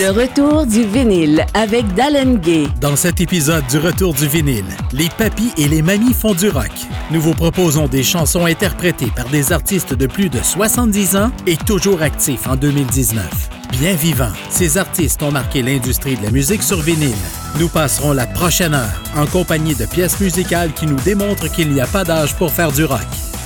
Le 0.00 0.10
retour 0.10 0.66
du 0.66 0.84
vinyle 0.84 1.44
avec 1.54 1.92
Dallin 1.94 2.34
Gay. 2.34 2.68
Dans 2.80 2.94
cet 2.94 3.20
épisode 3.20 3.66
du 3.68 3.78
Retour 3.78 4.14
du 4.14 4.28
vinyle, 4.28 4.64
les 4.92 5.08
papis 5.08 5.50
et 5.56 5.66
les 5.66 5.82
mamies 5.82 6.14
font 6.14 6.34
du 6.34 6.50
rock. 6.50 6.70
Nous 7.10 7.20
vous 7.20 7.34
proposons 7.34 7.88
des 7.88 8.04
chansons 8.04 8.46
interprétées 8.46 9.10
par 9.16 9.28
des 9.28 9.52
artistes 9.52 9.94
de 9.94 10.06
plus 10.06 10.28
de 10.28 10.38
70 10.40 11.16
ans 11.16 11.32
et 11.48 11.56
toujours 11.56 12.02
actifs 12.02 12.46
en 12.46 12.54
2019. 12.54 13.53
Bien 13.78 13.96
vivants, 13.96 14.32
ces 14.50 14.78
artistes 14.78 15.20
ont 15.24 15.32
marqué 15.32 15.60
l'industrie 15.60 16.16
de 16.16 16.22
la 16.22 16.30
musique 16.30 16.62
sur 16.62 16.80
vinyle. 16.80 17.12
Nous 17.58 17.68
passerons 17.68 18.12
la 18.12 18.24
prochaine 18.24 18.72
heure 18.72 19.02
en 19.16 19.26
compagnie 19.26 19.74
de 19.74 19.84
pièces 19.84 20.20
musicales 20.20 20.72
qui 20.74 20.86
nous 20.86 21.00
démontrent 21.00 21.48
qu'il 21.50 21.70
n'y 21.70 21.80
a 21.80 21.86
pas 21.88 22.04
d'âge 22.04 22.36
pour 22.36 22.52
faire 22.52 22.70
du 22.70 22.84
rock. 22.84 23.00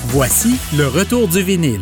Voici 0.09 0.59
le 0.77 0.87
Retour 0.87 1.29
du 1.29 1.43
vinyle. 1.43 1.81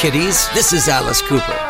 Kiddies. 0.00 0.48
This 0.54 0.72
is 0.72 0.88
Alice 0.88 1.20
Cooper. 1.22 1.67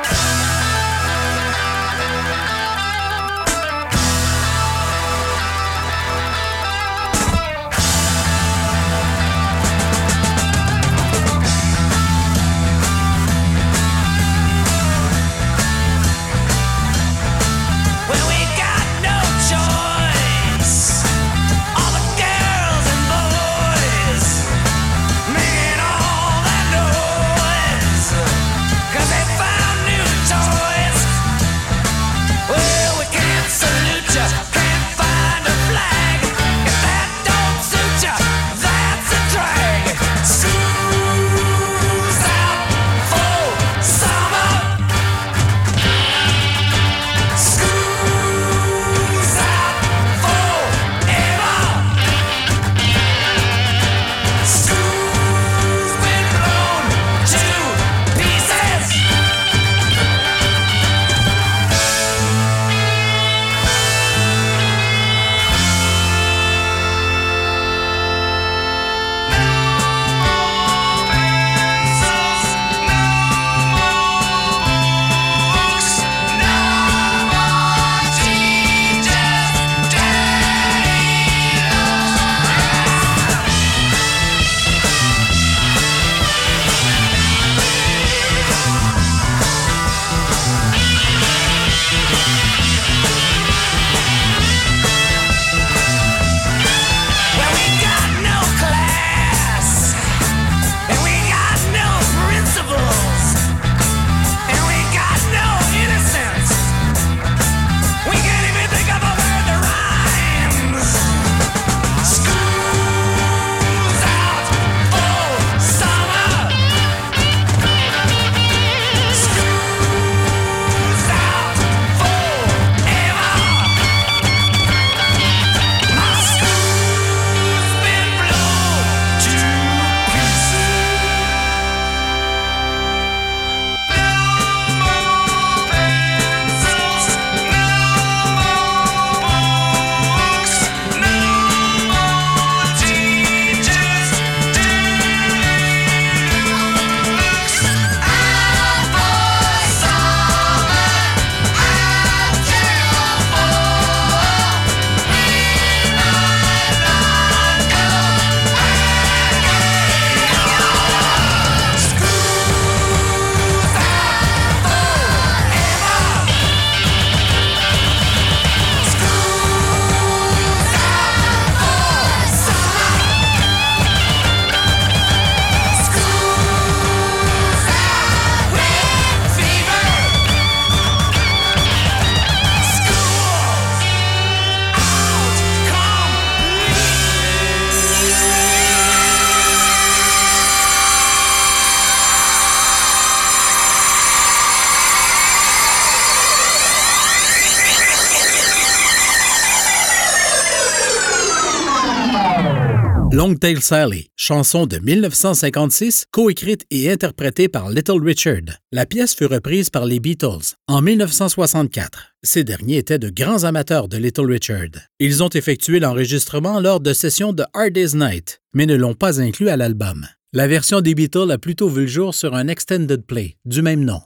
Longtail 203.38 203.62
Sally, 203.62 204.10
chanson 204.16 204.66
de 204.66 204.78
1956, 204.78 206.06
coécrite 206.10 206.64
et 206.72 206.90
interprétée 206.90 207.46
par 207.46 207.70
Little 207.70 208.02
Richard. 208.02 208.58
La 208.72 208.84
pièce 208.84 209.14
fut 209.14 209.26
reprise 209.26 209.70
par 209.70 209.84
les 209.84 210.00
Beatles 210.00 210.56
en 210.66 210.82
1964. 210.82 212.14
Ces 212.24 212.42
derniers 212.42 212.78
étaient 212.78 212.98
de 212.98 213.10
grands 213.10 213.44
amateurs 213.44 213.86
de 213.86 213.96
Little 213.96 214.28
Richard. 214.28 214.88
Ils 214.98 215.22
ont 215.22 215.28
effectué 215.28 215.78
l'enregistrement 215.78 216.58
lors 216.58 216.80
de 216.80 216.92
sessions 216.92 217.32
de 217.32 217.44
Hard 217.54 217.74
Day's 217.74 217.94
Night, 217.94 218.40
mais 218.54 218.66
ne 218.66 218.74
l'ont 218.74 218.94
pas 218.94 219.20
inclus 219.20 219.50
à 219.50 219.56
l'album. 219.56 220.04
La 220.32 220.48
version 220.48 220.80
des 220.80 220.96
Beatles 220.96 221.30
a 221.30 221.38
plutôt 221.38 221.68
vu 221.68 221.82
le 221.82 221.86
jour 221.86 222.16
sur 222.16 222.34
un 222.34 222.48
extended 222.48 223.06
play 223.06 223.36
du 223.44 223.62
même 223.62 223.84
nom. 223.84 224.00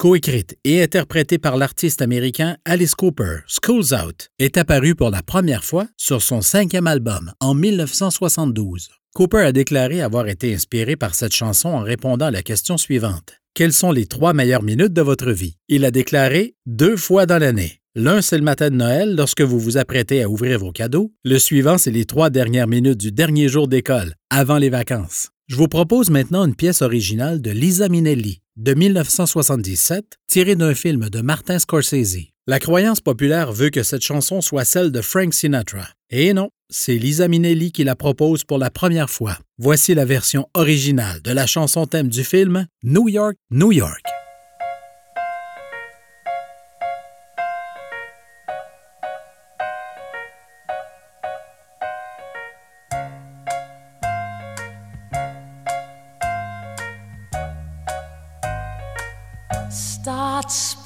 Coécrite 0.00 0.56
et 0.64 0.82
interprétée 0.82 1.36
par 1.36 1.58
l'artiste 1.58 2.00
américain 2.00 2.56
Alice 2.64 2.94
Cooper, 2.94 3.40
School's 3.46 3.92
Out 3.92 4.30
est 4.38 4.56
apparue 4.56 4.94
pour 4.94 5.10
la 5.10 5.22
première 5.22 5.62
fois 5.62 5.88
sur 5.98 6.22
son 6.22 6.40
cinquième 6.40 6.86
album 6.86 7.34
en 7.38 7.52
1972. 7.52 8.88
Cooper 9.14 9.40
a 9.40 9.52
déclaré 9.52 10.00
avoir 10.00 10.26
été 10.28 10.54
inspiré 10.54 10.96
par 10.96 11.14
cette 11.14 11.34
chanson 11.34 11.68
en 11.68 11.80
répondant 11.80 12.24
à 12.24 12.30
la 12.30 12.42
question 12.42 12.78
suivante. 12.78 13.34
Quelles 13.52 13.74
sont 13.74 13.92
les 13.92 14.06
trois 14.06 14.32
meilleures 14.32 14.62
minutes 14.62 14.94
de 14.94 15.02
votre 15.02 15.32
vie? 15.32 15.58
Il 15.68 15.84
a 15.84 15.90
déclaré 15.90 16.54
deux 16.64 16.96
fois 16.96 17.26
dans 17.26 17.38
l'année. 17.38 17.82
L'un, 17.94 18.22
c'est 18.22 18.38
le 18.38 18.42
matin 18.42 18.70
de 18.70 18.76
Noël 18.76 19.14
lorsque 19.14 19.42
vous 19.42 19.60
vous 19.60 19.76
apprêtez 19.76 20.22
à 20.22 20.30
ouvrir 20.30 20.60
vos 20.60 20.72
cadeaux. 20.72 21.12
Le 21.24 21.38
suivant, 21.38 21.76
c'est 21.76 21.90
les 21.90 22.06
trois 22.06 22.30
dernières 22.30 22.68
minutes 22.68 22.96
du 22.96 23.12
dernier 23.12 23.48
jour 23.48 23.68
d'école, 23.68 24.14
avant 24.30 24.56
les 24.56 24.70
vacances. 24.70 25.28
Je 25.50 25.56
vous 25.56 25.66
propose 25.66 26.10
maintenant 26.10 26.46
une 26.46 26.54
pièce 26.54 26.80
originale 26.80 27.42
de 27.42 27.50
Lisa 27.50 27.88
Minnelli, 27.88 28.40
de 28.60 28.74
1977, 28.74 30.04
tirée 30.26 30.54
d'un 30.54 30.74
film 30.74 31.08
de 31.08 31.22
Martin 31.22 31.58
Scorsese. 31.58 32.28
La 32.46 32.58
croyance 32.58 33.00
populaire 33.00 33.52
veut 33.52 33.70
que 33.70 33.82
cette 33.82 34.02
chanson 34.02 34.42
soit 34.42 34.64
celle 34.64 34.92
de 34.92 35.00
Frank 35.00 35.32
Sinatra. 35.32 35.88
Et 36.10 36.34
non, 36.34 36.50
c'est 36.68 36.96
Lisa 36.96 37.26
Minnelli 37.26 37.72
qui 37.72 37.84
la 37.84 37.96
propose 37.96 38.44
pour 38.44 38.58
la 38.58 38.70
première 38.70 39.08
fois. 39.08 39.38
Voici 39.58 39.94
la 39.94 40.04
version 40.04 40.46
originale 40.54 41.22
de 41.22 41.32
la 41.32 41.46
chanson 41.46 41.86
thème 41.86 42.08
du 42.08 42.22
film 42.22 42.66
New 42.82 43.08
York, 43.08 43.36
New 43.50 43.72
York. 43.72 44.09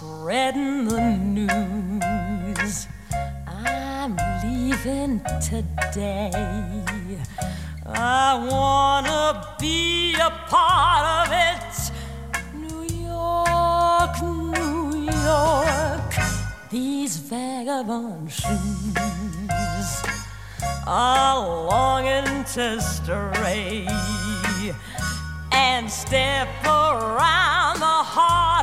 Spreading 0.04 0.86
the 0.86 1.00
news. 1.16 2.88
I'm 3.46 4.16
leaving 4.42 5.20
today. 5.40 6.30
I 7.86 8.46
wanna 8.50 9.56
be 9.58 10.14
a 10.14 10.30
part 10.48 11.04
of 11.20 11.28
it. 11.32 11.74
New 12.54 12.82
York, 13.12 14.14
New 14.22 15.10
York. 15.30 16.12
These 16.70 17.16
vagabond 17.16 18.30
shoes 18.30 20.02
are 20.86 21.38
longing 21.66 22.44
to 22.54 22.80
stray 22.80 23.86
and 25.52 25.90
step 25.90 26.48
around 26.64 27.78
the 27.80 28.00
heart 28.14 28.53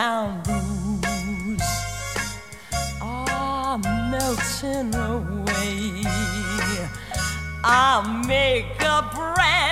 town 0.00 0.40
blues 0.44 1.60
are 3.02 3.76
melting 4.10 4.94
away. 4.94 6.02
I'll 7.62 8.08
make 8.26 8.80
a 8.80 9.10
brand 9.14 9.69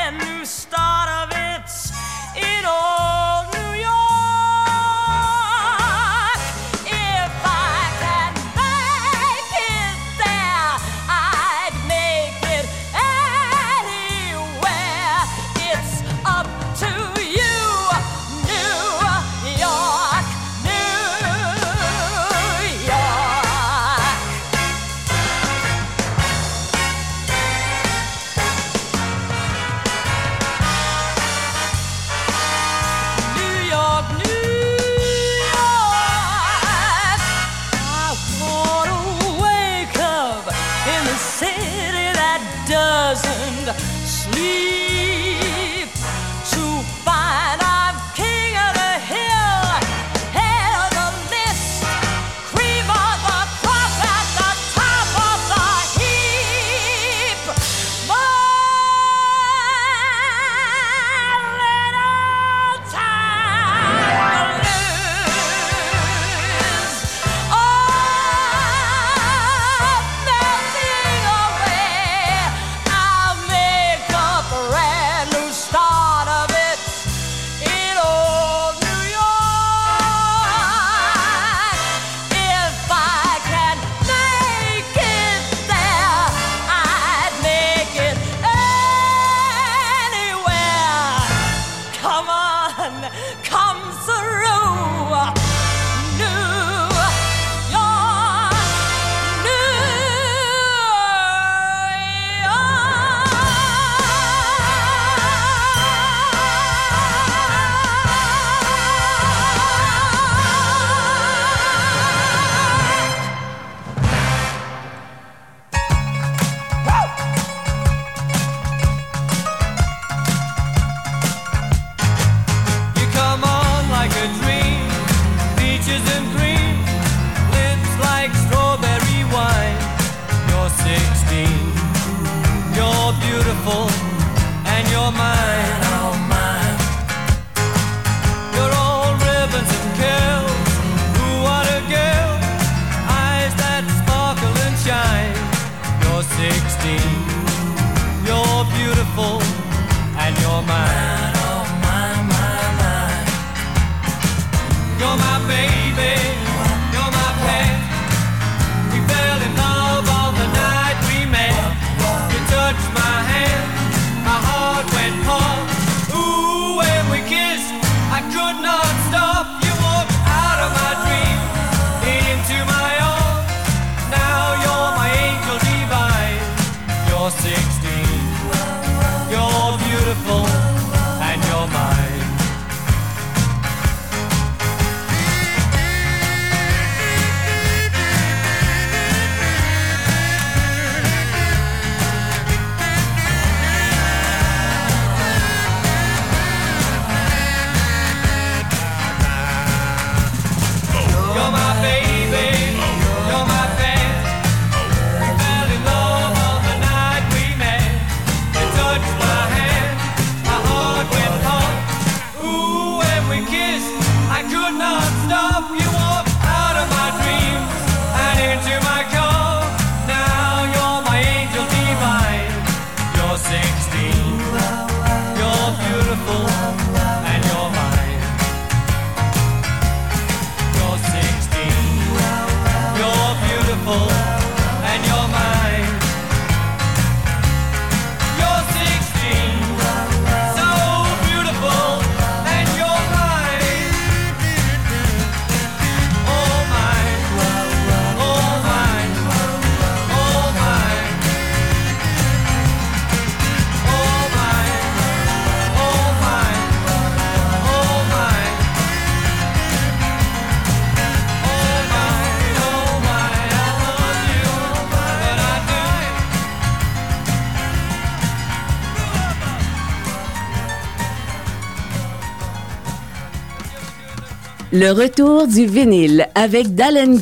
Le 274.81 274.93
retour 274.93 275.49
du 275.49 275.67
vinyle 275.67 276.29
avec 276.37 276.77
Dalen 276.77 277.19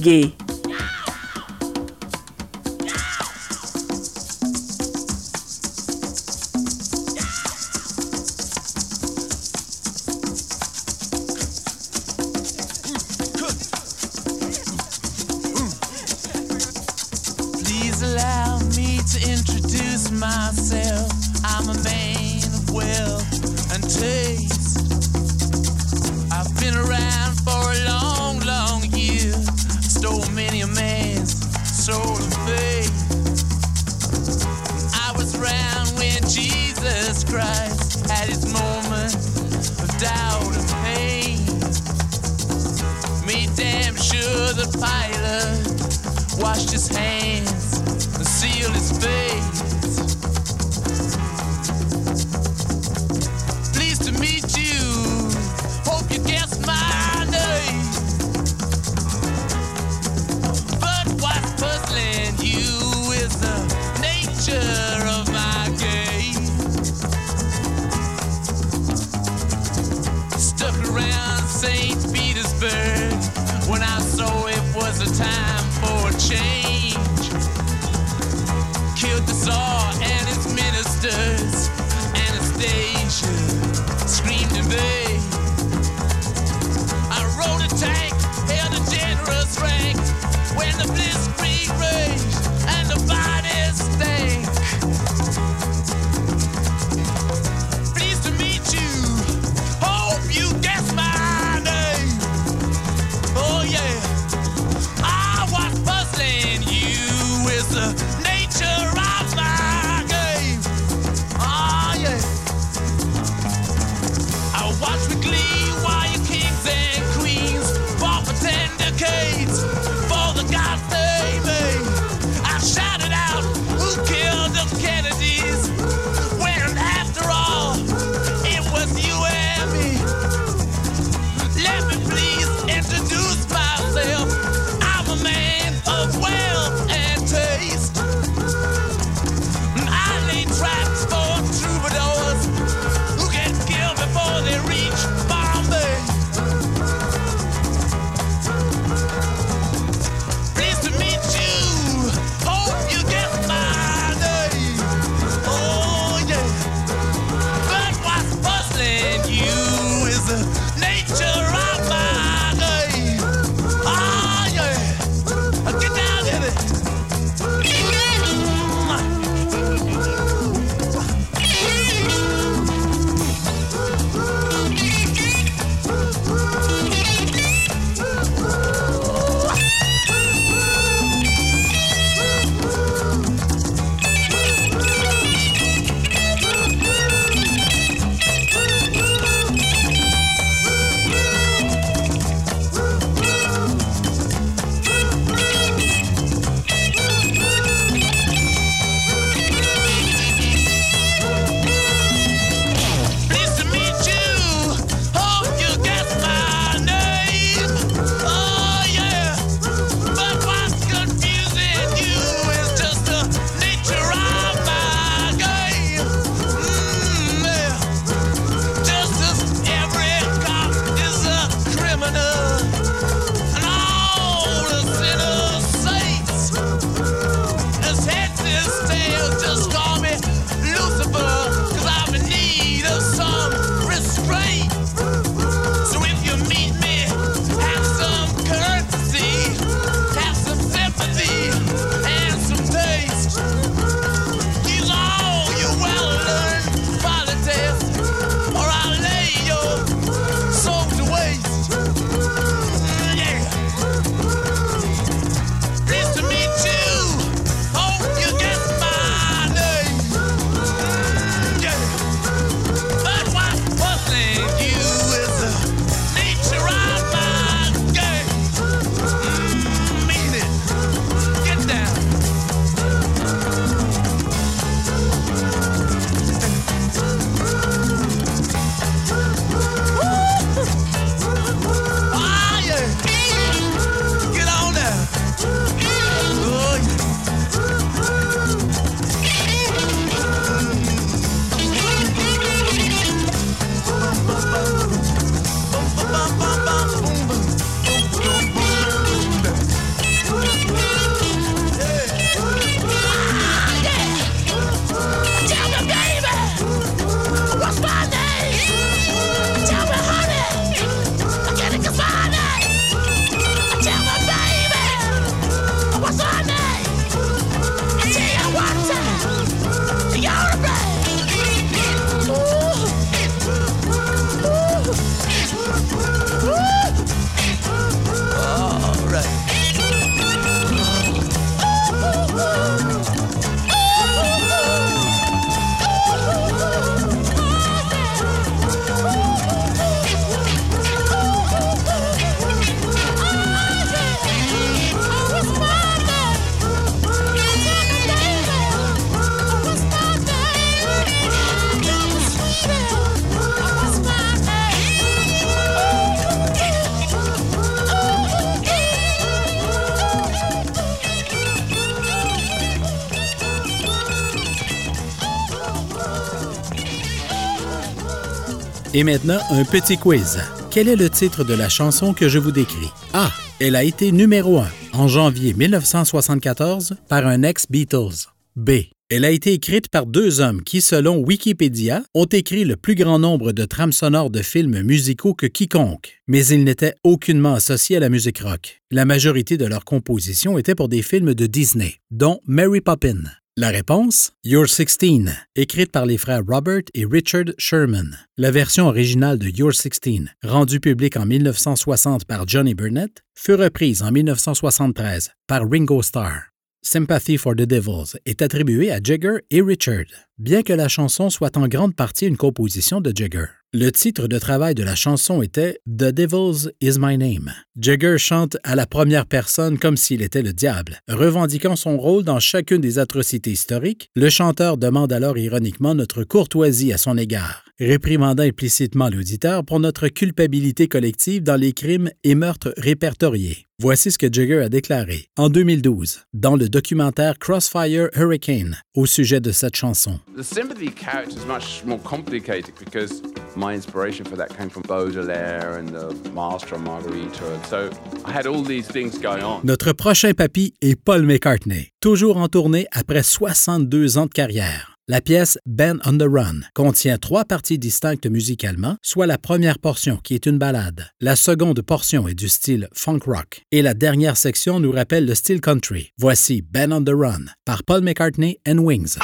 Et 368.98 369.04
maintenant, 369.04 369.38
un 369.50 369.66
petit 369.66 369.98
quiz. 369.98 370.38
Quel 370.70 370.88
est 370.88 370.96
le 370.96 371.10
titre 371.10 371.44
de 371.44 371.52
la 371.52 371.68
chanson 371.68 372.14
que 372.14 372.30
je 372.30 372.38
vous 372.38 372.50
décris? 372.50 372.88
A. 373.12 373.30
Elle 373.60 373.76
a 373.76 373.84
été 373.84 374.10
numéro 374.10 374.56
1 374.56 374.68
en 374.94 375.06
janvier 375.06 375.52
1974 375.52 376.96
par 377.06 377.26
un 377.26 377.42
ex-Beatles. 377.42 378.30
B. 378.56 378.70
Elle 379.10 379.26
a 379.26 379.30
été 379.32 379.52
écrite 379.52 379.90
par 379.90 380.06
deux 380.06 380.40
hommes 380.40 380.62
qui, 380.62 380.80
selon 380.80 381.18
Wikipédia, 381.18 382.04
ont 382.14 382.24
écrit 382.24 382.64
le 382.64 382.76
plus 382.76 382.94
grand 382.94 383.18
nombre 383.18 383.52
de 383.52 383.66
trames 383.66 383.92
sonores 383.92 384.30
de 384.30 384.40
films 384.40 384.80
musicaux 384.80 385.34
que 385.34 385.46
quiconque, 385.46 386.22
mais 386.26 386.46
ils 386.46 386.64
n'étaient 386.64 386.94
aucunement 387.04 387.52
associés 387.52 387.98
à 387.98 388.00
la 388.00 388.08
musique 388.08 388.38
rock. 388.38 388.80
La 388.90 389.04
majorité 389.04 389.58
de 389.58 389.66
leurs 389.66 389.84
compositions 389.84 390.56
étaient 390.56 390.74
pour 390.74 390.88
des 390.88 391.02
films 391.02 391.34
de 391.34 391.44
Disney, 391.44 391.96
dont 392.10 392.40
Mary 392.46 392.80
Poppins. 392.80 393.24
La 393.58 393.70
réponse 393.70 394.32
You're 394.44 394.68
16, 394.68 395.34
écrite 395.54 395.90
par 395.90 396.04
les 396.04 396.18
frères 396.18 396.42
Robert 396.46 396.82
et 396.92 397.06
Richard 397.06 397.54
Sherman. 397.56 398.14
La 398.36 398.50
version 398.50 398.86
originale 398.86 399.38
de 399.38 399.48
You're 399.48 399.72
16, 399.72 400.26
rendue 400.44 400.78
publique 400.78 401.16
en 401.16 401.24
1960 401.24 402.26
par 402.26 402.46
Johnny 402.46 402.74
Burnett, 402.74 403.22
fut 403.34 403.54
reprise 403.54 404.02
en 404.02 404.12
1973 404.12 405.30
par 405.46 405.62
Ringo 405.70 406.02
Starr. 406.02 406.50
Sympathy 406.82 407.38
for 407.38 407.54
the 407.54 407.62
Devils 407.62 408.18
est 408.26 408.42
attribuée 408.42 408.92
à 408.92 409.00
Jagger 409.02 409.38
et 409.50 409.62
Richard, 409.62 410.04
bien 410.36 410.62
que 410.62 410.74
la 410.74 410.88
chanson 410.88 411.30
soit 411.30 411.56
en 411.56 411.66
grande 411.66 411.96
partie 411.96 412.26
une 412.26 412.36
composition 412.36 413.00
de 413.00 413.10
Jagger. 413.16 413.46
Le 413.78 413.92
titre 413.92 414.26
de 414.26 414.38
travail 414.38 414.74
de 414.74 414.82
la 414.82 414.94
chanson 414.94 415.42
était 415.42 415.80
The 415.86 416.10
Devil's 416.10 416.70
Is 416.80 416.98
My 416.98 417.18
Name. 417.18 417.52
Jagger 417.78 418.16
chante 418.16 418.56
à 418.64 418.74
la 418.74 418.86
première 418.86 419.26
personne 419.26 419.78
comme 419.78 419.98
s'il 419.98 420.22
était 420.22 420.40
le 420.40 420.54
diable. 420.54 421.02
Revendiquant 421.10 421.76
son 421.76 421.98
rôle 421.98 422.24
dans 422.24 422.40
chacune 422.40 422.80
des 422.80 422.98
atrocités 422.98 423.50
historiques, 423.50 424.08
le 424.16 424.30
chanteur 424.30 424.78
demande 424.78 425.12
alors 425.12 425.36
ironiquement 425.36 425.94
notre 425.94 426.24
courtoisie 426.24 426.94
à 426.94 426.96
son 426.96 427.18
égard, 427.18 427.65
réprimandant 427.78 428.42
implicitement 428.42 429.08
l'auditeur 429.08 429.64
pour 429.64 429.80
notre 429.80 430.08
culpabilité 430.08 430.88
collective 430.88 431.42
dans 431.42 431.56
les 431.56 431.72
crimes 431.72 432.10
et 432.24 432.34
meurtres 432.34 432.72
répertoriés. 432.76 433.66
Voici 433.78 434.10
ce 434.10 434.16
que 434.16 434.32
Jagger 434.32 434.62
a 434.62 434.68
déclaré 434.70 435.28
en 435.36 435.50
2012 435.50 436.22
dans 436.32 436.56
le 436.56 436.70
documentaire 436.70 437.38
Crossfire 437.38 438.08
Hurricane 438.14 438.78
au 438.94 439.04
sujet 439.04 439.38
de 439.40 439.52
cette 439.52 439.76
chanson. 439.76 440.18
The 440.34 440.42
sympathy 440.42 440.90
character 440.90 441.36
is 441.36 441.46
much 441.46 441.84
more 441.84 442.00
complicated 442.02 442.72
because 442.78 443.22
my 443.54 443.74
inspiration 443.74 444.24
for 444.24 444.38
that 444.38 444.48
came 444.56 444.70
from 444.70 444.82
Baudelaire 444.88 445.78
and 445.78 445.88
the 445.88 446.14
Master 446.34 446.78
Margarita. 446.78 447.44
So 447.68 447.90
I 448.26 448.32
had 448.32 448.46
all 448.46 448.62
these 448.62 448.88
things 448.88 449.18
going 449.20 449.42
on. 449.42 449.60
Notre 449.64 449.92
prochain 449.92 450.32
papy 450.32 450.72
est 450.80 450.96
Paul 450.96 451.24
McCartney, 451.24 451.90
toujours 452.00 452.38
en 452.38 452.48
tournée 452.48 452.86
après 452.92 453.22
62 453.22 454.16
ans 454.16 454.24
de 454.24 454.32
carrière. 454.32 454.95
La 455.08 455.20
pièce 455.20 455.56
Ben 455.66 456.00
on 456.04 456.18
the 456.18 456.26
Run 456.28 456.62
contient 456.74 457.16
trois 457.16 457.44
parties 457.44 457.78
distinctes 457.78 458.26
musicalement, 458.26 458.96
soit 459.02 459.28
la 459.28 459.38
première 459.38 459.78
portion 459.78 460.16
qui 460.16 460.34
est 460.34 460.46
une 460.46 460.58
ballade, 460.58 461.10
la 461.20 461.36
seconde 461.36 461.80
portion 461.80 462.26
est 462.26 462.34
du 462.34 462.48
style 462.48 462.88
funk 462.92 463.20
rock 463.24 463.62
et 463.70 463.82
la 463.82 463.94
dernière 463.94 464.36
section 464.36 464.80
nous 464.80 464.90
rappelle 464.90 465.24
le 465.24 465.36
style 465.36 465.60
country. 465.60 466.10
Voici 466.18 466.60
Ben 466.60 466.92
on 466.92 467.04
the 467.04 467.10
Run 467.10 467.44
par 467.64 467.84
Paul 467.84 468.00
McCartney 468.00 468.58
and 468.66 468.78
Wings. 468.78 469.16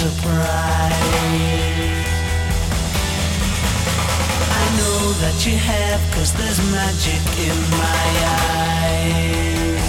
surprise. 0.00 0.96
I 4.60 4.64
know 4.78 5.00
that 5.20 5.36
you 5.44 5.56
have, 5.60 6.00
cause 6.14 6.32
there's 6.32 6.60
magic 6.72 7.20
in 7.36 7.58
my 7.76 8.06
eyes. 8.48 9.84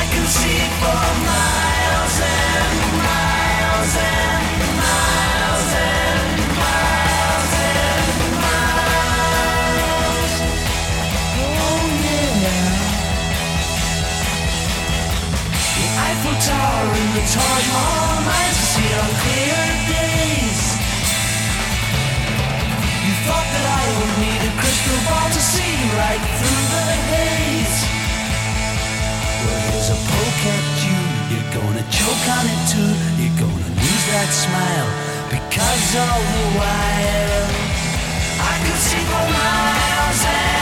I 0.00 0.02
can 0.12 0.24
see 0.24 0.60
for 0.80 1.04
miles 1.28 2.16
and 2.32 2.80
miles 3.04 3.92
and 4.08 4.72
miles 4.80 5.68
and 5.92 6.40
miles 6.64 7.52
and 7.76 8.08
miles. 8.40 8.72
Oh 11.44 11.84
yeah. 12.08 12.72
The 15.76 15.86
Eiffel 16.08 16.36
Tower 16.48 16.88
and 17.00 17.10
the 17.16 17.24
Taj 17.28 17.64
Mahal. 17.76 18.09
see 25.40 25.76
right 25.96 26.24
through 26.38 26.64
the 26.74 26.86
haze. 27.10 27.78
Well, 29.42 29.60
here's 29.66 29.90
a 29.90 29.98
poke 30.10 30.44
at 30.56 30.66
you. 30.84 31.00
You're 31.30 31.50
gonna 31.58 31.84
choke 31.90 32.26
on 32.36 32.44
it 32.54 32.62
too. 32.72 32.92
You're 33.18 33.38
gonna 33.42 33.70
lose 33.82 34.04
that 34.14 34.30
smile 34.44 34.90
because 35.34 35.86
all 36.04 36.22
the 36.34 36.46
while 36.58 37.46
I 38.50 38.54
could 38.64 38.80
see 38.88 39.04
for 39.10 39.26
miles 39.34 40.59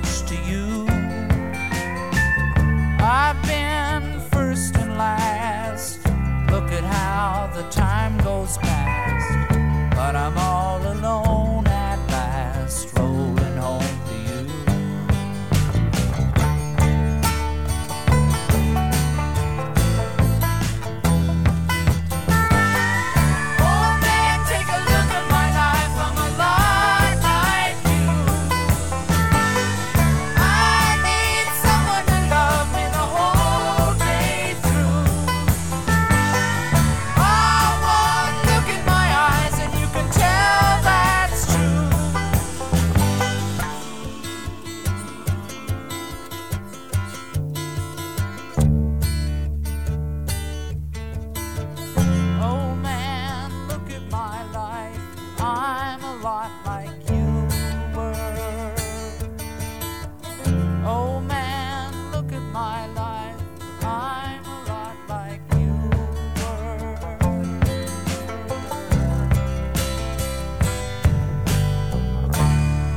much 0.00 0.28
to 0.28 0.36
you. 0.50 0.86
I've 3.00 3.40
been 3.46 4.20
first 4.30 4.76
and 4.76 4.98
last. 4.98 6.04
Look 6.50 6.70
at 6.70 6.84
how 6.84 7.50
the 7.54 7.62
time 7.70 8.18
goes 8.18 8.58
past. 8.58 9.30
But 9.96 10.14
I'm 10.14 10.36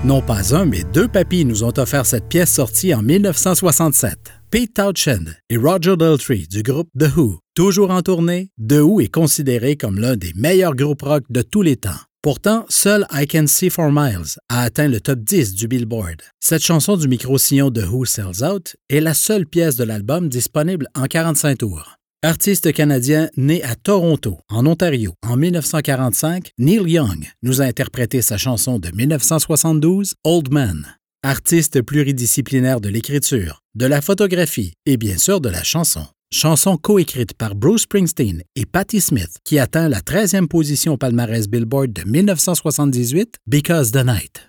Non 0.10 0.24
pas 0.24 0.56
un, 0.56 0.66
mais 0.66 0.84
deux 0.92 1.08
papis 1.08 1.46
nous 1.46 1.64
ont 1.64 1.78
offert 1.78 2.04
cette 2.04 2.30
pièce 2.30 2.52
sortie 2.52 2.96
en 2.96 3.04
1967. 3.04 4.18
Pete 4.50 4.74
Townshend 4.74 5.36
et 5.52 5.58
Roger 5.58 5.96
Daltrey 5.98 6.46
du 6.50 6.64
groupe 6.64 6.90
The 6.98 7.16
Who. 7.16 7.38
Toujours 7.54 7.92
en 7.92 8.02
tournée, 8.02 8.50
The 8.58 8.80
Who 8.82 9.02
est 9.02 9.14
considéré 9.14 9.76
comme 9.76 10.00
l'un 10.00 10.16
des 10.16 10.34
meilleurs 10.36 10.74
groupes 10.74 11.04
rock 11.04 11.26
de 11.30 11.44
tous 11.44 11.62
les 11.62 11.76
temps. 11.76 12.00
Pourtant, 12.24 12.66
seul 12.70 13.06
I 13.14 13.28
Can 13.28 13.46
See 13.46 13.70
for 13.70 13.92
Miles 13.92 14.40
a 14.50 14.64
atteint 14.64 14.88
le 14.88 15.00
top 15.00 15.20
10 15.20 15.54
du 15.54 15.68
Billboard. 15.68 16.24
Cette 16.40 16.64
chanson 16.64 16.98
du 16.98 17.08
micro-sillon 17.08 17.70
de 17.70 17.84
Who 17.84 18.06
Sells 18.06 18.44
Out 18.44 18.78
est 18.90 19.02
la 19.02 19.14
seule 19.14 19.46
pièce 19.46 19.76
de 19.76 19.84
l'album 19.84 20.28
disponible 20.28 20.88
en 20.96 21.06
45 21.06 21.60
tours. 21.60 21.99
Artiste 22.22 22.74
canadien 22.74 23.30
né 23.38 23.64
à 23.64 23.76
Toronto, 23.76 24.40
en 24.50 24.66
Ontario, 24.66 25.14
en 25.26 25.38
1945, 25.38 26.52
Neil 26.58 26.82
Young 26.86 27.26
nous 27.44 27.62
a 27.62 27.64
interprété 27.64 28.22
sa 28.22 28.38
chanson 28.38 28.78
de 28.78 28.94
1972, 28.94 30.16
Old 30.26 30.52
Man. 30.52 30.86
Artiste 31.24 31.82
pluridisciplinaire 31.82 32.82
de 32.82 32.90
l'écriture, 32.90 33.62
de 33.74 33.86
la 33.86 34.02
photographie 34.02 34.74
et 34.86 34.98
bien 34.98 35.18
sûr 35.18 35.40
de 35.40 35.48
la 35.48 35.64
chanson. 35.64 36.06
Chanson 36.30 36.76
coécrite 36.76 37.36
par 37.36 37.56
Bruce 37.56 37.84
Springsteen 37.84 38.44
et 38.54 38.66
Patti 38.66 39.00
Smith 39.00 39.38
qui 39.46 39.58
atteint 39.58 39.88
la 39.88 40.02
13e 40.02 40.48
position 40.48 40.96
au 40.96 40.98
palmarès 40.98 41.48
Billboard 41.48 41.94
de 41.94 42.04
1978, 42.04 43.38
Because 43.48 43.94
the 43.94 44.04
Night. 44.04 44.49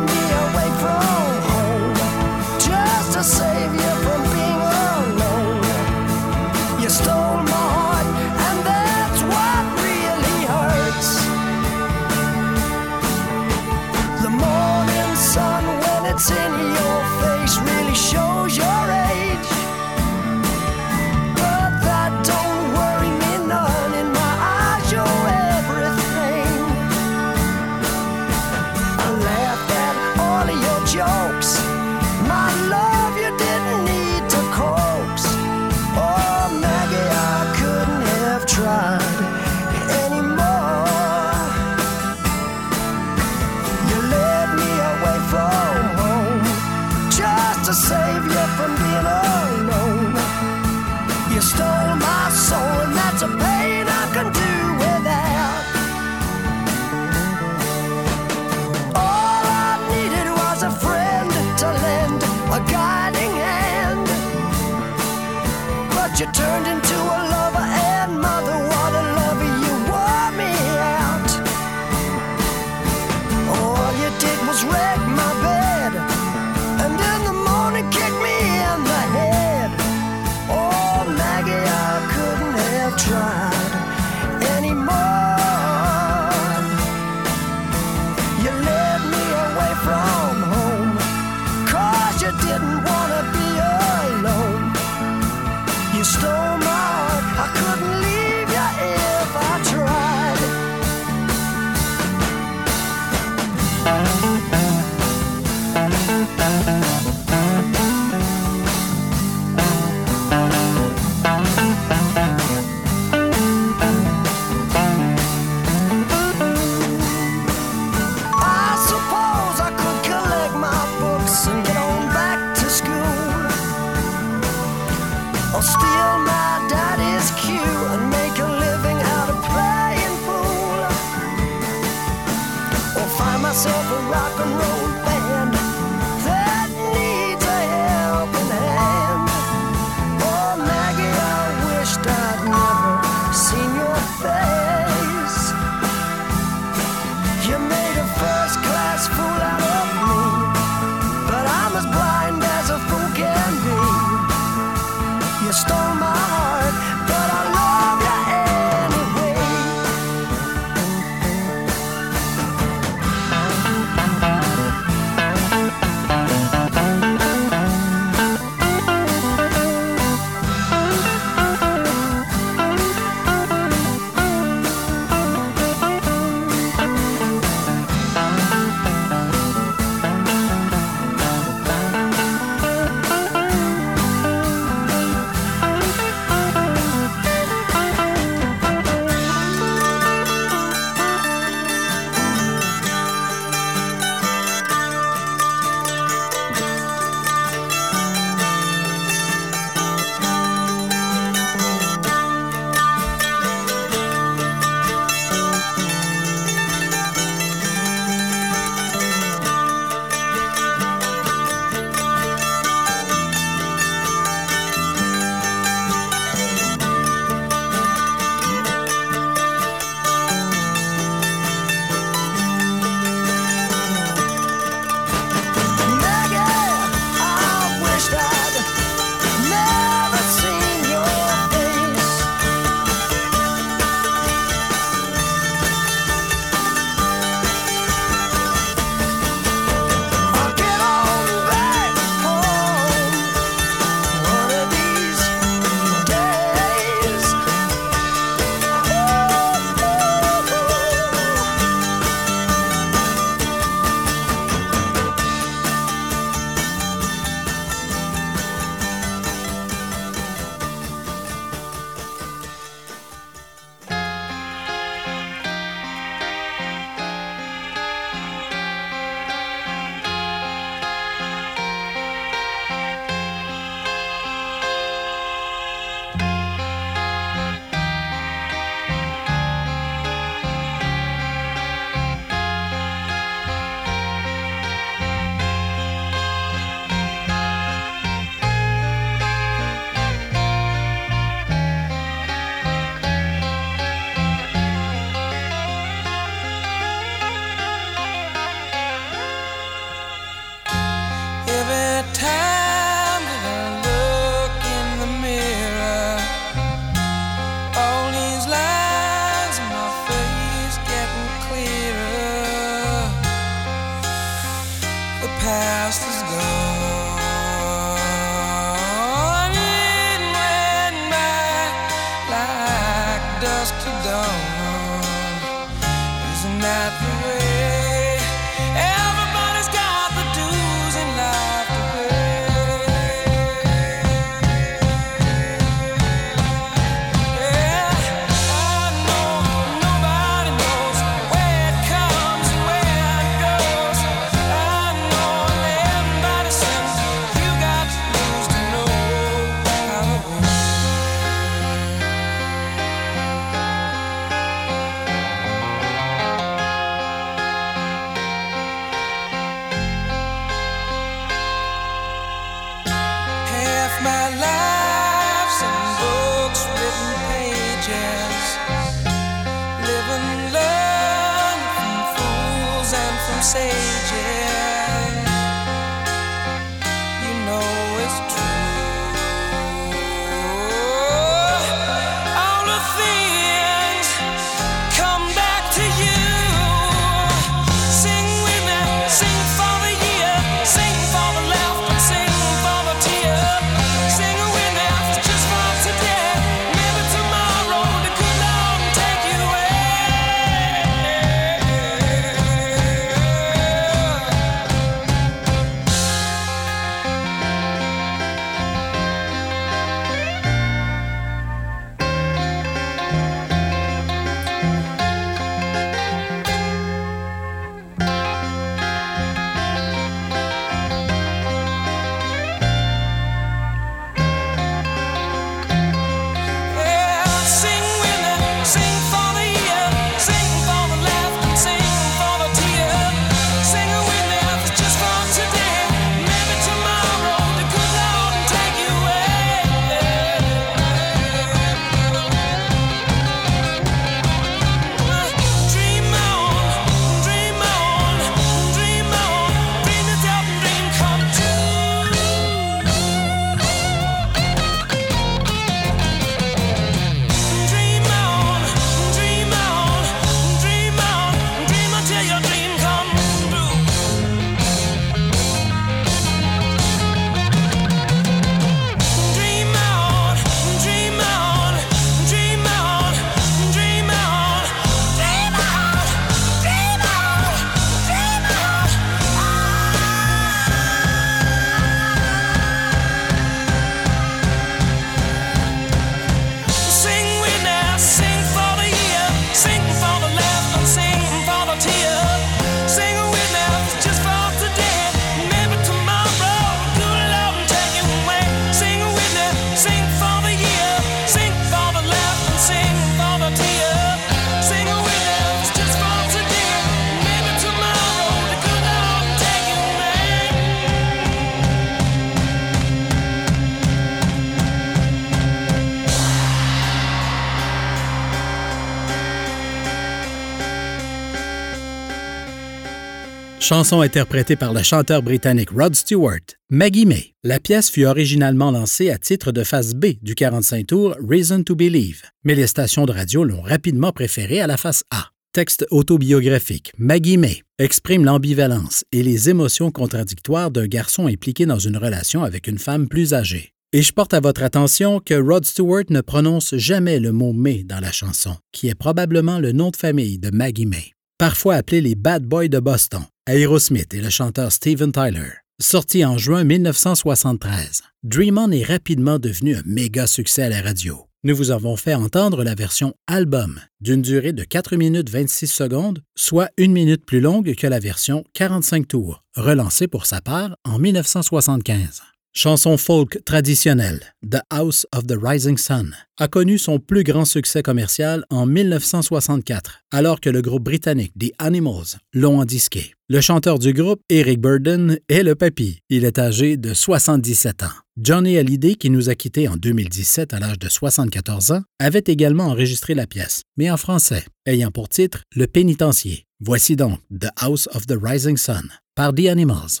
Chanson 523.64 524.02
interprétée 524.02 524.56
par 524.56 524.74
le 524.74 524.82
chanteur 524.82 525.22
britannique 525.22 525.70
Rod 525.70 525.94
Stewart, 525.94 526.42
Maggie 526.68 527.06
May. 527.06 527.32
La 527.44 527.58
pièce 527.58 527.88
fut 527.88 528.04
originalement 528.04 528.70
lancée 528.70 529.08
à 529.08 529.16
titre 529.16 529.52
de 529.52 529.64
face 529.64 529.94
B 529.94 530.20
du 530.20 530.34
45 530.34 530.86
tours 530.86 531.16
Reason 531.26 531.62
to 531.62 531.74
Believe, 531.74 532.20
mais 532.44 532.54
les 532.54 532.66
stations 532.66 533.06
de 533.06 533.12
radio 533.12 533.42
l'ont 533.42 533.62
rapidement 533.62 534.12
préférée 534.12 534.60
à 534.60 534.66
la 534.66 534.76
face 534.76 535.04
A. 535.10 535.30
Texte 535.54 535.86
autobiographique, 535.90 536.92
Maggie 536.98 537.38
May 537.38 537.62
exprime 537.78 538.26
l'ambivalence 538.26 539.02
et 539.12 539.22
les 539.22 539.48
émotions 539.48 539.90
contradictoires 539.90 540.70
d'un 540.70 540.86
garçon 540.86 541.26
impliqué 541.26 541.64
dans 541.64 541.78
une 541.78 541.96
relation 541.96 542.44
avec 542.44 542.66
une 542.66 542.78
femme 542.78 543.08
plus 543.08 543.32
âgée. 543.32 543.72
Et 543.94 544.02
je 544.02 544.12
porte 544.12 544.34
à 544.34 544.40
votre 544.40 544.62
attention 544.62 545.20
que 545.20 545.40
Rod 545.40 545.64
Stewart 545.64 546.04
ne 546.10 546.20
prononce 546.20 546.74
jamais 546.76 547.18
le 547.18 547.32
mot 547.32 547.54
May 547.54 547.82
dans 547.82 548.00
la 548.00 548.12
chanson, 548.12 548.56
qui 548.72 548.88
est 548.88 548.94
probablement 548.94 549.58
le 549.58 549.72
nom 549.72 549.90
de 549.90 549.96
famille 549.96 550.38
de 550.38 550.50
Maggie 550.50 550.84
May. 550.84 551.13
Parfois 551.44 551.74
appelé 551.74 552.00
les 552.00 552.14
Bad 552.14 552.46
Boys 552.46 552.68
de 552.68 552.80
Boston, 552.80 553.20
Aerosmith 553.46 554.14
et 554.14 554.22
le 554.22 554.30
chanteur 554.30 554.72
Steven 554.72 555.12
Tyler. 555.12 555.50
Sorti 555.78 556.24
en 556.24 556.38
juin 556.38 556.64
1973, 556.64 558.00
Dream 558.22 558.56
On 558.56 558.70
est 558.70 558.82
rapidement 558.82 559.38
devenu 559.38 559.76
un 559.76 559.82
méga 559.84 560.26
succès 560.26 560.62
à 560.62 560.70
la 560.70 560.80
radio. 560.80 561.26
Nous 561.42 561.54
vous 561.54 561.70
avons 561.70 561.96
fait 561.96 562.14
entendre 562.14 562.64
la 562.64 562.74
version 562.74 563.12
album 563.26 563.78
d'une 564.00 564.22
durée 564.22 564.54
de 564.54 564.64
4 564.64 564.96
minutes 564.96 565.28
26 565.28 565.66
secondes, 565.66 566.22
soit 566.34 566.70
une 566.78 566.92
minute 566.92 567.26
plus 567.26 567.40
longue 567.40 567.74
que 567.74 567.86
la 567.86 567.98
version 567.98 568.42
45 568.54 569.06
tours, 569.06 569.44
relancée 569.54 570.08
pour 570.08 570.24
sa 570.24 570.40
part 570.40 570.74
en 570.86 570.98
1975. 570.98 572.22
Chanson 572.56 572.96
folk 572.96 573.42
traditionnelle, 573.44 574.20
The 574.48 574.62
House 574.70 575.08
of 575.12 575.26
the 575.26 575.36
Rising 575.36 575.76
Sun, 575.76 576.14
a 576.38 576.46
connu 576.46 576.78
son 576.78 577.00
plus 577.00 577.24
grand 577.24 577.44
succès 577.44 577.82
commercial 577.82 578.44
en 578.48 578.64
1964, 578.64 580.02
alors 580.12 580.40
que 580.40 580.50
le 580.50 580.62
groupe 580.62 580.84
britannique 580.84 581.32
The 581.36 581.50
Animals 581.58 582.18
l'ont 582.32 582.60
endisqué. 582.60 583.12
Le 583.28 583.40
chanteur 583.40 583.80
du 583.80 583.92
groupe, 583.92 584.20
Eric 584.30 584.60
Burden, 584.60 585.18
est 585.28 585.42
le 585.42 585.56
papy. 585.56 585.98
Il 586.10 586.24
est 586.24 586.38
âgé 586.38 586.76
de 586.76 586.94
77 586.94 587.82
ans. 587.82 587.96
Johnny 588.16 588.56
Hallyday, 588.56 588.94
qui 588.94 589.10
nous 589.10 589.28
a 589.30 589.34
quittés 589.34 589.66
en 589.66 589.74
2017 589.74 590.54
à 590.54 590.60
l'âge 590.60 590.78
de 590.78 590.88
74 590.88 591.72
ans, 591.72 591.82
avait 591.98 592.22
également 592.28 592.66
enregistré 592.66 593.14
la 593.14 593.26
pièce, 593.26 593.62
mais 593.76 593.90
en 593.90 593.96
français, 593.96 594.44
ayant 594.64 594.92
pour 594.92 595.08
titre 595.08 595.42
Le 595.56 595.66
pénitencier. 595.66 596.46
Voici 596.60 596.94
donc 596.94 597.18
The 597.36 597.48
House 597.56 597.88
of 597.94 598.06
the 598.06 598.16
Rising 598.22 598.56
Sun 598.56 598.90
par 599.16 599.34
The 599.34 599.46
Animals. 599.48 600.00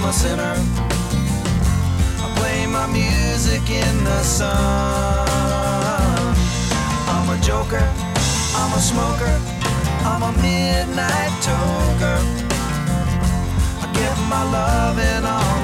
I'm 0.00 0.04
a 0.04 0.12
sinner. 0.12 0.54
I 2.22 2.32
play 2.36 2.66
my 2.68 2.86
music 2.86 3.68
in 3.68 4.04
the 4.04 4.22
sun. 4.22 4.54
I'm 7.08 7.28
a 7.28 7.40
joker. 7.42 7.82
I'm 8.54 8.72
a 8.74 8.80
smoker. 8.80 9.40
I'm 10.06 10.22
a 10.22 10.32
midnight 10.40 11.34
toker. 11.42 12.18
I 13.82 13.92
get 13.92 14.16
my 14.30 14.44
love 14.44 15.00
in 15.00 15.24
all. 15.24 15.57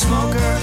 smoker. 0.00 0.59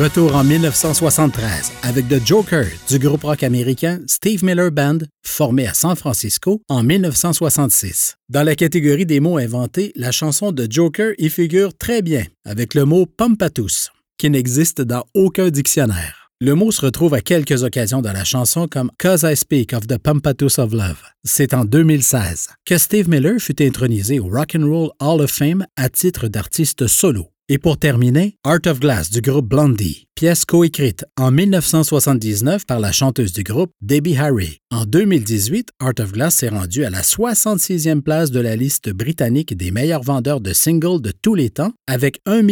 Retour 0.00 0.34
en 0.34 0.44
1973 0.44 1.72
avec 1.82 2.08
The 2.08 2.26
Joker 2.26 2.64
du 2.88 2.98
groupe 2.98 3.22
rock 3.22 3.42
américain 3.42 4.00
Steve 4.06 4.42
Miller 4.42 4.70
Band, 4.70 5.00
formé 5.22 5.66
à 5.66 5.74
San 5.74 5.94
Francisco 5.94 6.62
en 6.70 6.82
1966. 6.82 8.16
Dans 8.30 8.42
la 8.42 8.54
catégorie 8.54 9.04
des 9.04 9.20
mots 9.20 9.36
inventés, 9.36 9.92
la 9.96 10.10
chanson 10.10 10.52
de 10.52 10.66
Joker 10.70 11.12
y 11.18 11.28
figure 11.28 11.76
très 11.76 12.00
bien 12.00 12.24
avec 12.46 12.72
le 12.72 12.86
mot 12.86 13.04
pompatus, 13.04 13.90
qui 14.16 14.30
n'existe 14.30 14.80
dans 14.80 15.04
aucun 15.12 15.50
dictionnaire. 15.50 16.30
Le 16.40 16.54
mot 16.54 16.70
se 16.70 16.80
retrouve 16.80 17.12
à 17.12 17.20
quelques 17.20 17.62
occasions 17.62 18.00
dans 18.00 18.14
la 18.14 18.24
chanson 18.24 18.68
comme 18.68 18.90
Cause 18.98 19.26
I 19.30 19.36
Speak 19.36 19.74
of 19.74 19.86
the 19.86 19.98
Pompatus 19.98 20.58
of 20.58 20.72
Love. 20.72 21.02
C'est 21.24 21.52
en 21.52 21.66
2016 21.66 22.46
que 22.64 22.78
Steve 22.78 23.10
Miller 23.10 23.38
fut 23.38 23.62
intronisé 23.62 24.18
au 24.18 24.28
Rock 24.28 24.56
and 24.58 24.64
Roll 24.64 24.92
Hall 24.98 25.20
of 25.20 25.30
Fame 25.30 25.66
à 25.76 25.90
titre 25.90 26.28
d'artiste 26.28 26.86
solo. 26.86 27.26
Et 27.52 27.58
pour 27.58 27.78
terminer, 27.78 28.36
Art 28.44 28.60
of 28.66 28.78
Glass 28.78 29.10
du 29.10 29.22
groupe 29.22 29.48
Blondie, 29.48 30.06
pièce 30.14 30.44
coécrite 30.44 31.04
en 31.18 31.32
1979 31.32 32.64
par 32.64 32.78
la 32.78 32.92
chanteuse 32.92 33.32
du 33.32 33.42
groupe 33.42 33.72
Debbie 33.82 34.16
Harry. 34.16 34.58
En 34.70 34.84
2018, 34.84 35.70
Art 35.80 35.94
of 35.98 36.12
Glass 36.12 36.36
s'est 36.36 36.48
rendu 36.48 36.84
à 36.84 36.90
la 36.90 37.02
66e 37.02 38.02
place 38.02 38.30
de 38.30 38.38
la 38.38 38.54
liste 38.54 38.90
britannique 38.90 39.56
des 39.56 39.72
meilleurs 39.72 40.04
vendeurs 40.04 40.40
de 40.40 40.52
singles 40.52 41.00
de 41.00 41.10
tous 41.10 41.34
les 41.34 41.50
temps 41.50 41.72
avec 41.88 42.20
1 42.24 42.42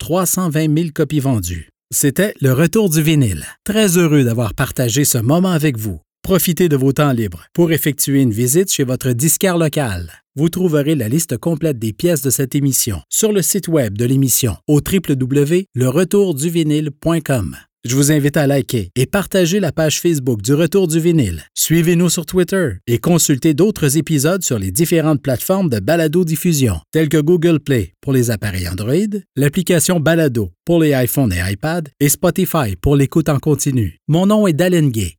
320 0.00 0.76
000 0.76 0.88
copies 0.92 1.20
vendues. 1.20 1.68
C'était 1.92 2.34
le 2.40 2.52
retour 2.52 2.90
du 2.90 3.02
vinyle. 3.02 3.44
Très 3.62 3.98
heureux 3.98 4.24
d'avoir 4.24 4.54
partagé 4.54 5.04
ce 5.04 5.18
moment 5.18 5.52
avec 5.52 5.78
vous. 5.78 6.00
Profitez 6.24 6.68
de 6.68 6.76
vos 6.76 6.92
temps 6.92 7.12
libres 7.12 7.44
pour 7.54 7.70
effectuer 7.70 8.20
une 8.20 8.32
visite 8.32 8.72
chez 8.72 8.82
votre 8.82 9.12
disquaire 9.12 9.58
local. 9.58 10.19
Vous 10.40 10.48
trouverez 10.48 10.94
la 10.94 11.10
liste 11.10 11.36
complète 11.36 11.78
des 11.78 11.92
pièces 11.92 12.22
de 12.22 12.30
cette 12.30 12.54
émission 12.54 13.02
sur 13.10 13.30
le 13.30 13.42
site 13.42 13.68
web 13.68 13.98
de 13.98 14.06
l'émission 14.06 14.56
au 14.68 14.80
www.leretourduvinyle.com. 14.80 17.56
Je 17.84 17.94
vous 17.94 18.10
invite 18.10 18.38
à 18.38 18.46
liker 18.46 18.88
et 18.96 19.04
partager 19.04 19.60
la 19.60 19.70
page 19.70 20.00
Facebook 20.00 20.40
du 20.40 20.54
Retour 20.54 20.88
du 20.88 20.98
vinyle. 20.98 21.42
Suivez-nous 21.52 22.08
sur 22.08 22.24
Twitter 22.24 22.70
et 22.86 22.96
consultez 22.96 23.52
d'autres 23.52 23.98
épisodes 23.98 24.42
sur 24.42 24.58
les 24.58 24.70
différentes 24.70 25.20
plateformes 25.20 25.68
de 25.68 25.78
balado-diffusion, 25.78 26.80
telles 26.90 27.10
que 27.10 27.20
Google 27.20 27.60
Play 27.60 27.92
pour 28.00 28.14
les 28.14 28.30
appareils 28.30 28.66
Android, 28.66 28.94
l'application 29.36 30.00
Balado 30.00 30.52
pour 30.64 30.80
les 30.80 30.92
iPhones 30.92 31.34
et 31.34 31.52
iPad 31.52 31.90
et 32.00 32.08
Spotify 32.08 32.76
pour 32.80 32.96
l'écoute 32.96 33.28
en 33.28 33.40
continu. 33.40 33.98
Mon 34.08 34.24
nom 34.24 34.46
est 34.46 34.54
Dalen 34.54 34.88
Gay 34.88 35.18